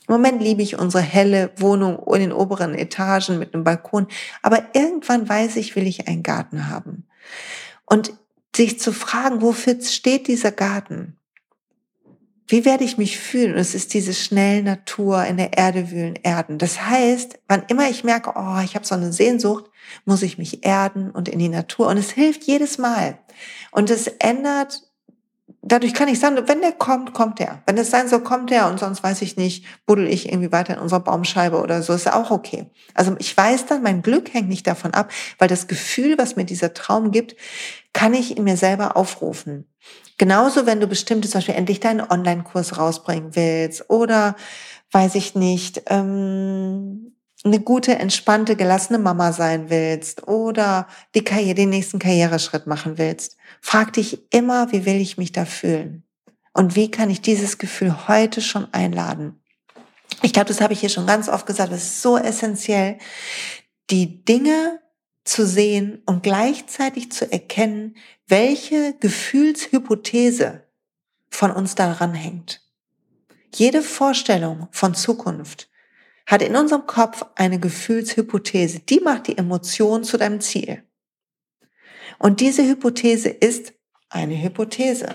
[0.07, 4.07] Im Moment liebe ich unsere helle Wohnung in den oberen Etagen mit einem Balkon.
[4.41, 7.07] Aber irgendwann weiß ich, will ich einen Garten haben.
[7.85, 8.13] Und
[8.55, 11.17] sich zu fragen, wofür steht dieser Garten?
[12.47, 13.53] Wie werde ich mich fühlen?
[13.53, 16.59] Und es ist diese schnelle Natur in der Erde wühlen, erden.
[16.59, 19.65] Das heißt, wann immer ich merke, oh, ich habe so eine Sehnsucht,
[20.05, 21.87] muss ich mich erden und in die Natur.
[21.87, 23.17] Und es hilft jedes Mal.
[23.71, 24.84] Und es ändert
[25.65, 27.61] dadurch kann ich sagen, wenn der kommt, kommt der.
[27.65, 30.75] Wenn es sein soll, kommt der und sonst weiß ich nicht, buddel ich irgendwie weiter
[30.75, 32.69] in unserer Baumscheibe oder so, ist auch okay.
[32.93, 36.45] Also ich weiß dann, mein Glück hängt nicht davon ab, weil das Gefühl, was mir
[36.45, 37.35] dieser Traum gibt,
[37.93, 39.67] kann ich in mir selber aufrufen.
[40.17, 44.35] Genauso, wenn du bestimmte, zum Beispiel endlich deinen Online-Kurs rausbringen willst oder,
[44.91, 51.69] weiß ich nicht, ähm, eine gute, entspannte, gelassene Mama sein willst oder die Karriere, den
[51.69, 56.03] nächsten Karriereschritt machen willst, frag dich immer, wie will ich mich da fühlen?
[56.53, 59.41] Und wie kann ich dieses Gefühl heute schon einladen?
[60.21, 62.99] Ich glaube, das habe ich hier schon ganz oft gesagt, das ist so essentiell,
[63.89, 64.79] die Dinge
[65.23, 67.97] zu sehen und gleichzeitig zu erkennen,
[68.27, 70.63] welche Gefühlshypothese
[71.31, 72.61] von uns daran hängt.
[73.53, 75.71] Jede Vorstellung von Zukunft
[76.27, 78.81] hat in unserem Kopf eine Gefühlshypothese.
[78.81, 80.84] Die macht die Emotion zu deinem Ziel.
[82.19, 83.73] Und diese Hypothese ist
[84.09, 85.09] eine Hypothese.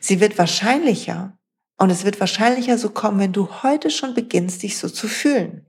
[0.00, 1.38] Sie wird wahrscheinlicher
[1.76, 5.66] und es wird wahrscheinlicher so kommen, wenn du heute schon beginnst, dich so zu fühlen.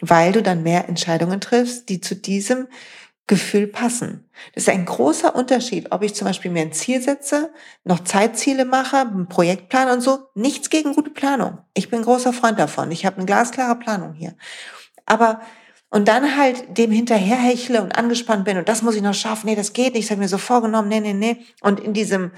[0.00, 2.68] Weil du dann mehr Entscheidungen triffst, die zu diesem
[3.26, 4.28] Gefühl passen.
[4.54, 8.66] Das ist ein großer Unterschied, ob ich zum Beispiel mir ein Ziel setze, noch Zeitziele
[8.66, 10.28] mache, einen Projektplan und so.
[10.34, 11.58] Nichts gegen gute Planung.
[11.72, 12.90] Ich bin großer Freund davon.
[12.90, 14.36] Ich habe eine glasklare Planung hier.
[15.06, 15.40] Aber
[15.94, 19.54] und dann halt dem hinterherhechle und angespannt bin und das muss ich noch schaffen, nee,
[19.54, 21.46] das geht nicht, ich habe mir so vorgenommen, nee, nee, nee.
[21.60, 22.32] Und in diesem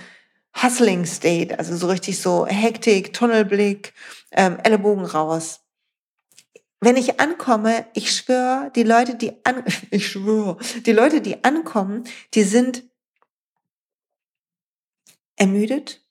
[0.62, 3.94] Hustling State, also so richtig so Hektik, Tunnelblick,
[4.32, 5.60] ähm, Ellenbogen raus,
[6.80, 12.04] wenn ich ankomme, ich schwöre, die Leute, die an, ich schwöre, die Leute, die ankommen,
[12.34, 12.82] die sind
[15.36, 16.04] ermüdet.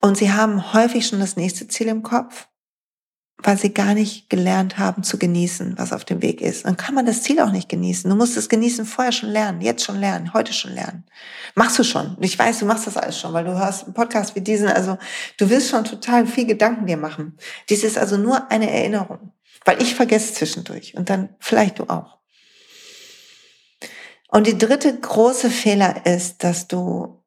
[0.00, 2.48] Und sie haben häufig schon das nächste Ziel im Kopf,
[3.38, 6.64] weil sie gar nicht gelernt haben zu genießen, was auf dem Weg ist.
[6.64, 8.08] Dann kann man das Ziel auch nicht genießen.
[8.08, 11.04] Du musst es genießen vorher schon lernen, jetzt schon lernen, heute schon lernen.
[11.54, 12.16] Machst du schon.
[12.20, 14.68] Ich weiß, du machst das alles schon, weil du hörst einen Podcast wie diesen.
[14.68, 14.96] Also
[15.38, 17.36] du wirst schon total viel Gedanken dir machen.
[17.68, 19.32] Dies ist also nur eine Erinnerung,
[19.64, 22.18] weil ich vergesse zwischendurch und dann vielleicht du auch.
[24.28, 27.22] Und die dritte große Fehler ist, dass du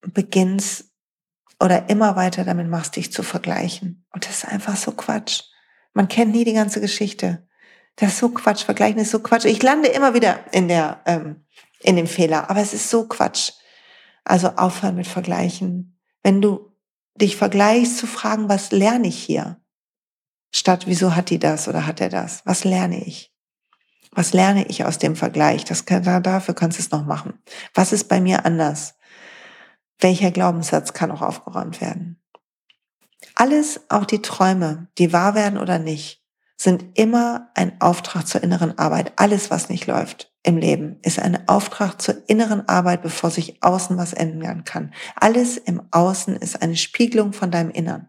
[0.00, 0.91] beginnst
[1.62, 4.04] oder immer weiter damit machst, dich zu vergleichen.
[4.12, 5.42] Und das ist einfach so Quatsch.
[5.94, 7.46] Man kennt nie die ganze Geschichte.
[7.94, 8.64] Das ist so Quatsch.
[8.64, 9.44] Vergleichen ist so Quatsch.
[9.44, 11.44] Ich lande immer wieder in der, ähm,
[11.80, 12.50] in dem Fehler.
[12.50, 13.52] Aber es ist so Quatsch.
[14.24, 16.00] Also aufhören mit Vergleichen.
[16.24, 16.72] Wenn du
[17.14, 19.60] dich vergleichst, zu fragen, was lerne ich hier?
[20.50, 22.42] Statt, wieso hat die das oder hat er das?
[22.44, 23.32] Was lerne ich?
[24.10, 25.64] Was lerne ich aus dem Vergleich?
[25.64, 27.40] Das kann, dafür kannst du es noch machen.
[27.72, 28.94] Was ist bei mir anders?
[30.02, 32.20] Welcher Glaubenssatz kann auch aufgeräumt werden.
[33.34, 36.22] Alles, auch die Träume, die wahr werden oder nicht,
[36.56, 39.12] sind immer ein Auftrag zur inneren Arbeit.
[39.16, 43.96] Alles, was nicht läuft im Leben, ist ein Auftrag zur inneren Arbeit, bevor sich außen
[43.96, 44.92] was ändern kann.
[45.16, 48.08] Alles im Außen ist eine Spiegelung von deinem Innern.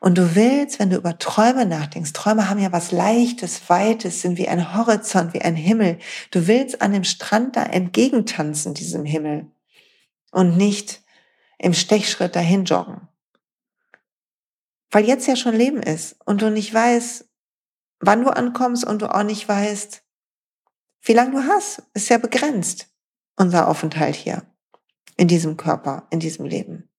[0.00, 4.38] Und du willst, wenn du über Träume nachdenkst, Träume haben ja was Leichtes, Weites, sind
[4.38, 5.98] wie ein Horizont, wie ein Himmel.
[6.30, 9.50] Du willst an dem Strand da entgegentanzen, diesem Himmel.
[10.30, 11.02] Und nicht
[11.58, 13.08] im Stechschritt dahin joggen.
[14.90, 17.28] Weil jetzt ja schon Leben ist und du nicht weißt,
[18.00, 20.04] wann du ankommst und du auch nicht weißt,
[21.02, 21.82] wie lange du hast.
[21.94, 22.88] Ist ja begrenzt,
[23.36, 24.42] unser Aufenthalt hier,
[25.16, 26.90] in diesem Körper, in diesem Leben.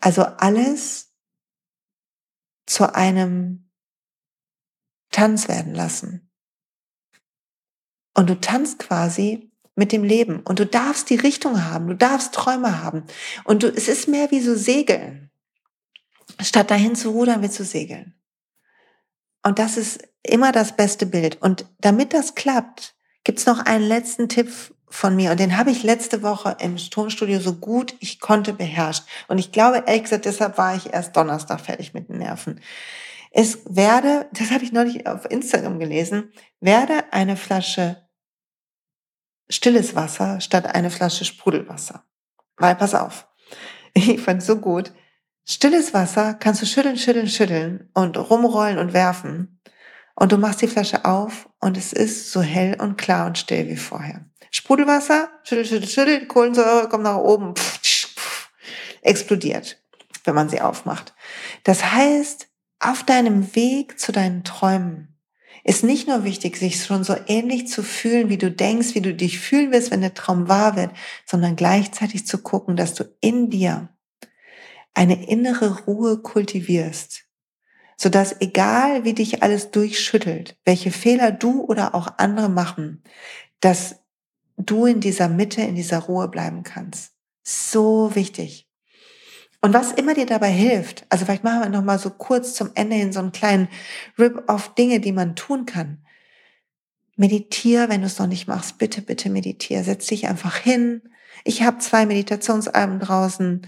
[0.00, 1.14] Also alles
[2.66, 3.70] zu einem
[5.10, 6.30] Tanz werden lassen.
[8.14, 9.49] Und du tanzt quasi
[9.80, 10.40] mit dem Leben.
[10.40, 13.04] Und du darfst die Richtung haben, du darfst Träume haben.
[13.44, 15.30] Und du, es ist mehr wie so Segeln.
[16.38, 18.14] Statt dahin zu rudern, wird zu segeln.
[19.42, 21.40] Und das ist immer das beste Bild.
[21.40, 24.50] Und damit das klappt, gibt's noch einen letzten Tipp
[24.86, 25.30] von mir.
[25.30, 29.04] Und den habe ich letzte Woche im Tonstudio so gut ich konnte beherrscht.
[29.28, 32.60] Und ich glaube, ehrlich gesagt, deshalb war ich erst Donnerstag fertig mit den Nerven.
[33.30, 38.09] Es werde, das habe ich neulich auf Instagram gelesen, werde eine Flasche
[39.50, 42.04] stilles Wasser statt eine Flasche Sprudelwasser.
[42.56, 43.28] Weil, pass auf,
[43.94, 44.92] ich fand so gut.
[45.44, 49.60] Stilles Wasser kannst du schütteln, schütteln, schütteln und rumrollen und werfen.
[50.14, 53.68] Und du machst die Flasche auf und es ist so hell und klar und still
[53.68, 54.26] wie vorher.
[54.50, 58.50] Sprudelwasser, schüttel, schüttel, schüttel, Kohlensäure kommt nach oben, pff, pff,
[59.02, 59.82] explodiert,
[60.24, 61.14] wenn man sie aufmacht.
[61.64, 62.48] Das heißt,
[62.80, 65.09] auf deinem Weg zu deinen Träumen
[65.64, 69.14] ist nicht nur wichtig, sich schon so ähnlich zu fühlen, wie du denkst, wie du
[69.14, 70.90] dich fühlen wirst, wenn der Traum wahr wird,
[71.26, 73.88] sondern gleichzeitig zu gucken, dass du in dir
[74.94, 77.24] eine innere Ruhe kultivierst,
[77.96, 83.02] sodass egal wie dich alles durchschüttelt, welche Fehler du oder auch andere machen,
[83.60, 83.96] dass
[84.56, 87.12] du in dieser Mitte, in dieser Ruhe bleiben kannst.
[87.42, 88.69] So wichtig.
[89.62, 92.70] Und was immer dir dabei hilft, also vielleicht machen wir noch mal so kurz zum
[92.74, 93.68] Ende hin so einen kleinen
[94.18, 95.98] Rip-off Dinge, die man tun kann.
[97.16, 99.84] Meditier, wenn du es noch nicht machst, bitte, bitte meditier.
[99.84, 101.02] Setz dich einfach hin.
[101.44, 103.66] Ich habe zwei Meditationsalben draußen.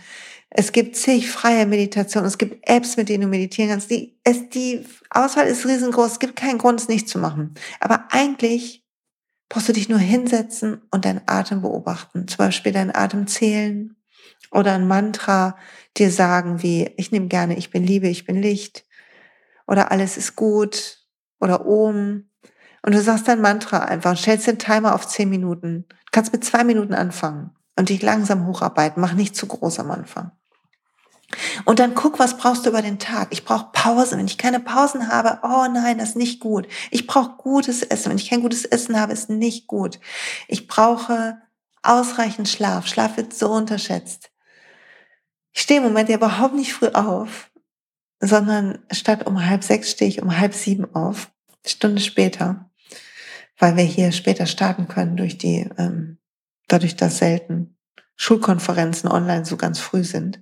[0.48, 2.26] Es gibt zig freie Meditationen.
[2.26, 3.90] Es gibt Apps, mit denen du meditieren kannst.
[3.90, 6.12] Die, es, die Auswahl ist riesengroß.
[6.12, 7.54] Es gibt keinen Grund, es nicht zu machen.
[7.80, 8.82] Aber eigentlich
[9.50, 12.26] brauchst du dich nur hinsetzen und deinen Atem beobachten.
[12.28, 13.96] Zum Beispiel deinen Atem zählen
[14.50, 15.58] oder ein Mantra
[15.96, 18.84] dir sagen wie, ich nehme gerne, ich bin Liebe, ich bin Licht
[19.66, 20.98] oder alles ist gut
[21.40, 22.28] oder Om.
[22.84, 25.86] Und du sagst dein Mantra einfach, stellst den Timer auf zehn Minuten.
[26.10, 29.00] Kannst mit zwei Minuten anfangen und dich langsam hocharbeiten.
[29.00, 30.32] Mach nicht zu groß am Anfang.
[31.64, 33.28] Und dann guck, was brauchst du über den Tag.
[33.30, 34.18] Ich brauche Pausen.
[34.18, 36.68] Wenn ich keine Pausen habe, oh nein, das ist nicht gut.
[36.90, 38.10] Ich brauche gutes Essen.
[38.10, 39.98] Wenn ich kein gutes Essen habe, ist nicht gut.
[40.48, 41.40] Ich brauche
[41.82, 42.86] ausreichend Schlaf.
[42.86, 44.31] Schlaf wird so unterschätzt.
[45.52, 47.50] Ich stehe im Moment ja überhaupt nicht früh auf,
[48.20, 51.30] sondern statt um halb sechs stehe ich um halb sieben auf,
[51.66, 52.70] Stunde später,
[53.58, 56.18] weil wir hier später starten können durch die, ähm,
[56.68, 57.76] dadurch, dass selten
[58.16, 60.40] Schulkonferenzen online so ganz früh sind.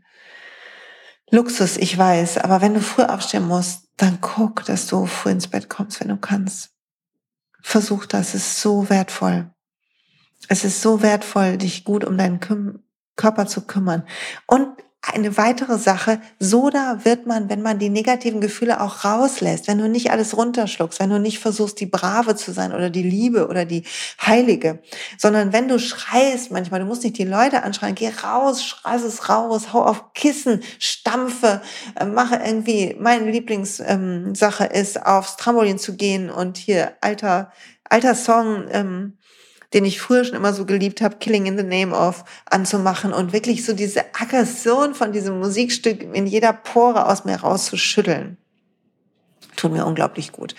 [1.31, 5.49] Luxus, ich weiß, aber wenn du früh aufstehen musst, dann guck, dass du früh ins
[5.49, 6.71] Bett kommst, wenn du kannst.
[7.63, 9.51] Versuch das, es ist so wertvoll.
[10.49, 12.41] Es ist so wertvoll, dich gut um deinen
[13.17, 14.07] Körper zu kümmern.
[14.47, 14.69] Und
[15.03, 19.89] eine weitere Sache, Soda wird man, wenn man die negativen Gefühle auch rauslässt, wenn du
[19.89, 23.65] nicht alles runterschluckst, wenn du nicht versuchst, die Brave zu sein oder die Liebe oder
[23.65, 23.85] die
[24.21, 24.81] Heilige,
[25.17, 29.29] sondern wenn du schreist manchmal, du musst nicht die Leute anschreien, geh raus, schrei es
[29.31, 31.63] raus, hau auf Kissen, stampfe,
[31.99, 37.53] äh, mache irgendwie, meine Lieblingssache ähm, ist, aufs Trampolin zu gehen und hier alter,
[37.85, 39.17] alter Song, ähm,
[39.73, 43.33] den ich früher schon immer so geliebt habe, Killing in the Name of, anzumachen und
[43.33, 48.37] wirklich so diese Aggression von diesem Musikstück in jeder Pore aus mir rauszuschütteln.
[49.57, 50.55] Tut mir unglaublich gut.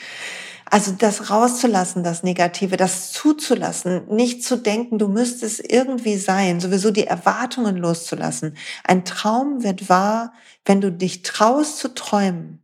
[0.71, 6.91] Also das rauszulassen, das Negative, das zuzulassen, nicht zu denken, du müsstest irgendwie sein, sowieso
[6.91, 8.55] die Erwartungen loszulassen.
[8.85, 10.31] Ein Traum wird wahr,
[10.63, 12.63] wenn du dich traust zu träumen,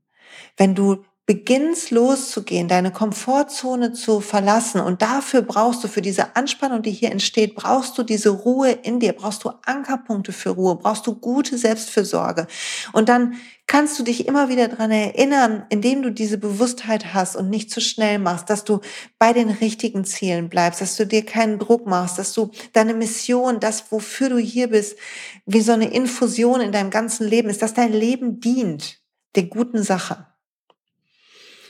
[0.56, 6.82] wenn du beginnst loszugehen, deine Komfortzone zu verlassen und dafür brauchst du, für diese Anspannung,
[6.82, 11.06] die hier entsteht, brauchst du diese Ruhe in dir, brauchst du Ankerpunkte für Ruhe, brauchst
[11.06, 12.48] du gute Selbstfürsorge.
[12.94, 13.34] Und dann
[13.68, 17.82] kannst du dich immer wieder dran erinnern, indem du diese Bewusstheit hast und nicht zu
[17.82, 18.80] schnell machst, dass du
[19.20, 23.60] bei den richtigen Zielen bleibst, dass du dir keinen Druck machst, dass du deine Mission,
[23.60, 24.98] das, wofür du hier bist,
[25.46, 29.02] wie so eine Infusion in deinem ganzen Leben ist, dass dein Leben dient
[29.36, 30.26] der guten Sache.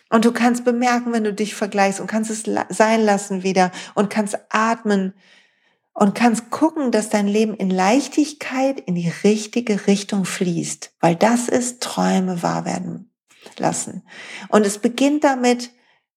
[0.10, 4.10] Und du kannst bemerken, wenn du dich vergleichst und kannst es sein lassen wieder und
[4.10, 5.14] kannst atmen
[5.94, 11.50] und kannst gucken, dass dein Leben in Leichtigkeit in die richtige Richtung fließt, weil das
[11.50, 13.12] ist Träume wahr werden
[13.58, 14.04] lassen.
[14.50, 15.72] Und es beginnt damit,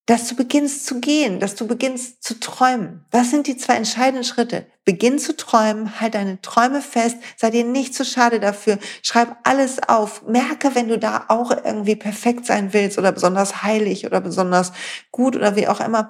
[0.05, 3.05] dass du beginnst zu gehen, dass du beginnst zu träumen.
[3.11, 4.65] Das sind die zwei entscheidenden Schritte.
[4.83, 9.77] Beginn zu träumen, halt deine Träume fest, sei dir nicht zu schade dafür, schreib alles
[9.87, 14.73] auf, merke, wenn du da auch irgendwie perfekt sein willst oder besonders heilig oder besonders
[15.11, 16.09] gut oder wie auch immer.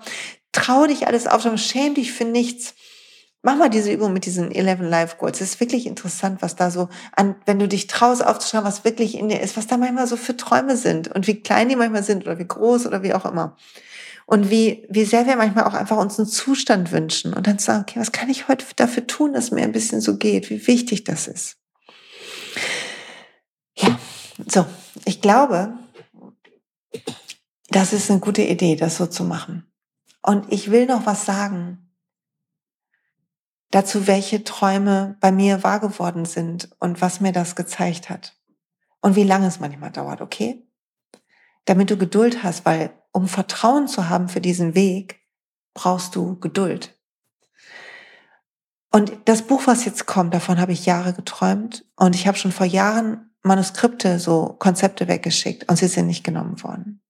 [0.54, 2.74] Trau dich alles auf, schäm dich für nichts.
[3.44, 5.42] Mach mal diese Übung mit diesen 11 Life Goals.
[5.42, 9.18] Es ist wirklich interessant, was da so an, wenn du dich traust aufzuschauen, was wirklich
[9.18, 12.04] in dir ist, was da manchmal so für Träume sind und wie klein die manchmal
[12.04, 13.58] sind oder wie groß oder wie auch immer
[14.28, 17.82] und wie, wie sehr wir manchmal auch einfach uns einen Zustand wünschen und dann sagen,
[17.82, 21.04] okay, was kann ich heute dafür tun, dass mir ein bisschen so geht, wie wichtig
[21.04, 21.58] das ist.
[23.76, 24.00] Ja,
[24.48, 24.66] so,
[25.06, 25.74] ich glaube,
[27.70, 29.66] das ist eine gute Idee, das so zu machen.
[30.22, 31.81] Und ich will noch was sagen
[33.72, 38.38] dazu, welche Träume bei mir wahr geworden sind und was mir das gezeigt hat.
[39.02, 40.68] Und wie lange es manchmal dauert, okay?
[41.66, 45.22] Damit du Geduld hast, weil um Vertrauen zu haben für diesen Weg,
[45.74, 46.98] brauchst du Geduld.
[48.92, 51.86] Und das Buch, was jetzt kommt, davon habe ich Jahre geträumt.
[51.96, 56.62] Und ich habe schon vor Jahren Manuskripte, so Konzepte weggeschickt und sie sind nicht genommen
[56.62, 57.02] worden.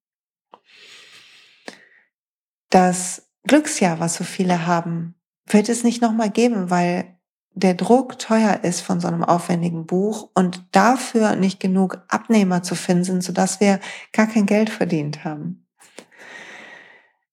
[2.70, 5.16] Das Glücksjahr, was so viele haben,
[5.54, 7.18] wird es nicht nochmal geben, weil
[7.54, 12.76] der Druck teuer ist von so einem aufwendigen Buch und dafür nicht genug Abnehmer zu
[12.76, 13.80] finden sind, sodass wir
[14.14, 15.66] gar kein Geld verdient haben.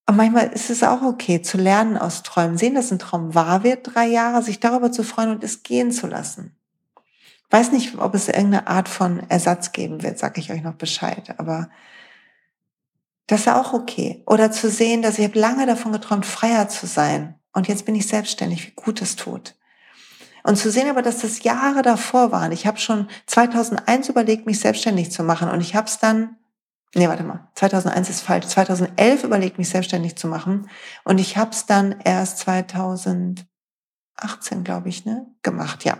[0.06, 3.62] Und manchmal ist es auch okay, zu lernen aus Träumen, sehen, dass ein Traum wahr
[3.62, 6.56] wird, drei Jahre, sich darüber zu freuen und es gehen zu lassen.
[7.50, 11.34] Weiß nicht, ob es irgendeine Art von Ersatz geben wird, sage ich euch noch Bescheid,
[11.38, 11.70] aber
[13.26, 14.22] das ist auch okay.
[14.26, 17.94] Oder zu sehen, dass ich habe lange davon geträumt, freier zu sein und jetzt bin
[17.94, 19.54] ich selbstständig, wie gut es tut.
[20.44, 22.52] Und zu sehen aber, dass das Jahre davor waren.
[22.52, 26.36] Ich habe schon 2001 überlegt, mich selbstständig zu machen und ich habe es dann,
[26.94, 30.70] nee, warte mal, 2001 ist falsch, 2011 überlegt, mich selbstständig zu machen
[31.04, 33.46] und ich habe es dann erst 2018,
[34.64, 35.98] glaube ich, ne, gemacht, ja.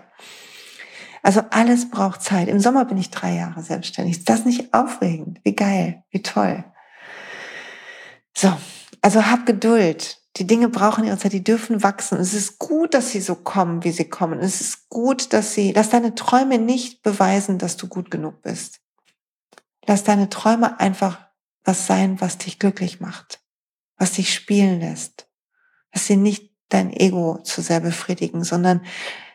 [1.23, 2.49] Also alles braucht Zeit.
[2.49, 4.19] Im Sommer bin ich drei Jahre selbstständig.
[4.19, 5.41] Ist das nicht aufregend?
[5.43, 6.65] Wie geil, wie toll.
[8.35, 8.57] So,
[9.03, 10.18] also hab Geduld.
[10.37, 12.19] Die Dinge brauchen ihre Zeit, die dürfen wachsen.
[12.19, 14.39] Es ist gut, dass sie so kommen, wie sie kommen.
[14.39, 18.81] Es ist gut, dass sie, lass deine Träume nicht beweisen, dass du gut genug bist.
[19.87, 21.19] Lass deine Träume einfach
[21.65, 23.41] was sein, was dich glücklich macht,
[23.97, 25.29] was dich spielen lässt.
[25.93, 28.85] Lass sie nicht dein Ego zu sehr befriedigen, sondern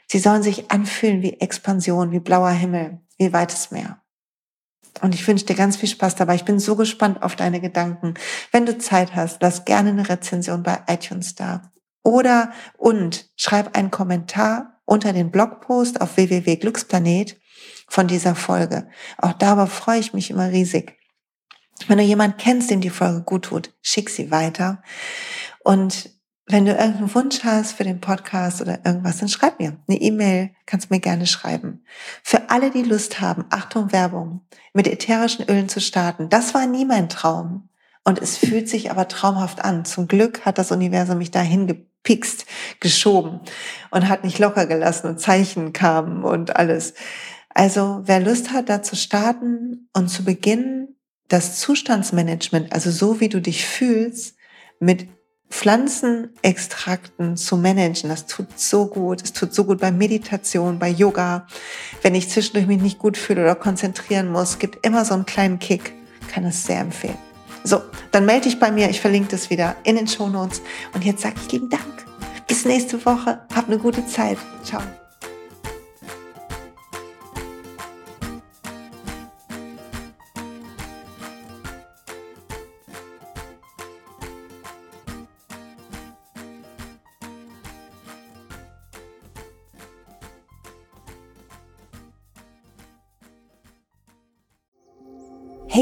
[0.08, 4.03] sie sollen sich anfühlen wie Expansion, wie blauer Himmel, wie weites Meer.
[5.02, 6.36] Und ich wünsche dir ganz viel Spaß dabei.
[6.36, 8.14] Ich bin so gespannt auf deine Gedanken.
[8.52, 11.72] Wenn du Zeit hast, lass gerne eine Rezension bei iTunes da.
[12.04, 17.38] Oder und schreib einen Kommentar unter den Blogpost auf www.glücksplanet
[17.88, 18.90] von dieser Folge.
[19.18, 20.98] Auch darüber freue ich mich immer riesig.
[21.88, 24.84] Wenn du jemanden kennst, dem die Folge gut tut, schick sie weiter.
[25.64, 26.12] Und
[26.46, 30.52] wenn du irgendeinen Wunsch hast für den Podcast oder irgendwas, dann schreib mir eine E-Mail,
[30.66, 31.86] kannst mir gerne schreiben.
[32.22, 34.42] Für alle, die Lust haben, Achtung Werbung,
[34.74, 37.70] mit ätherischen Ölen zu starten, das war nie mein Traum.
[38.04, 39.86] Und es fühlt sich aber traumhaft an.
[39.86, 42.46] Zum Glück hat das Universum mich dahin gepikst,
[42.82, 43.40] geschoben
[43.92, 46.96] und hat nicht locker gelassen und Zeichen kamen und alles.
[47.54, 50.98] Also wer Lust hat, da zu starten und zu beginnen,
[51.30, 54.36] das Zustandsmanagement, also so wie du dich fühlst,
[54.80, 55.08] mit
[55.54, 58.10] Pflanzenextrakten zu managen.
[58.10, 59.22] Das tut so gut.
[59.22, 61.46] Es tut so gut bei Meditation, bei Yoga.
[62.02, 65.60] Wenn ich zwischendurch mich nicht gut fühle oder konzentrieren muss, gibt immer so einen kleinen
[65.60, 65.94] Kick.
[66.28, 67.20] Kann es sehr empfehlen.
[67.64, 67.82] So,
[68.12, 68.90] dann melde dich bei mir.
[68.90, 70.62] Ich verlinke das wieder in den Show Notes.
[70.96, 71.84] Und jetzt sage ich lieben Dank.
[72.48, 73.40] Bis nächste Woche.
[73.54, 74.40] Hab eine gute Zeit.
[74.64, 74.82] Ciao.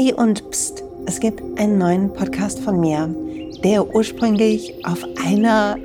[0.02, 3.08] Hey und pst, es gibt einen neuen Podcast von mir,
[3.62, 5.76] der ursprünglich auf einer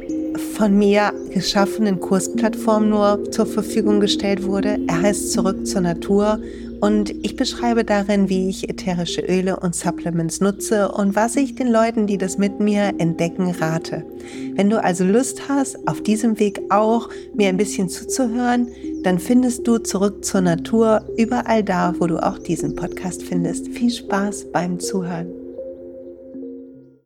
[0.55, 4.79] von mir geschaffenen Kursplattform nur zur Verfügung gestellt wurde.
[4.87, 6.39] Er heißt Zurück zur Natur
[6.81, 11.67] und ich beschreibe darin, wie ich ätherische Öle und Supplements nutze und was ich den
[11.67, 14.05] Leuten, die das mit mir entdecken, rate.
[14.55, 18.67] Wenn du also Lust hast, auf diesem Weg auch mir ein bisschen zuzuhören,
[19.03, 23.69] dann findest du zurück zur Natur überall da, wo du auch diesen Podcast findest.
[23.69, 25.46] Viel Spaß beim Zuhören.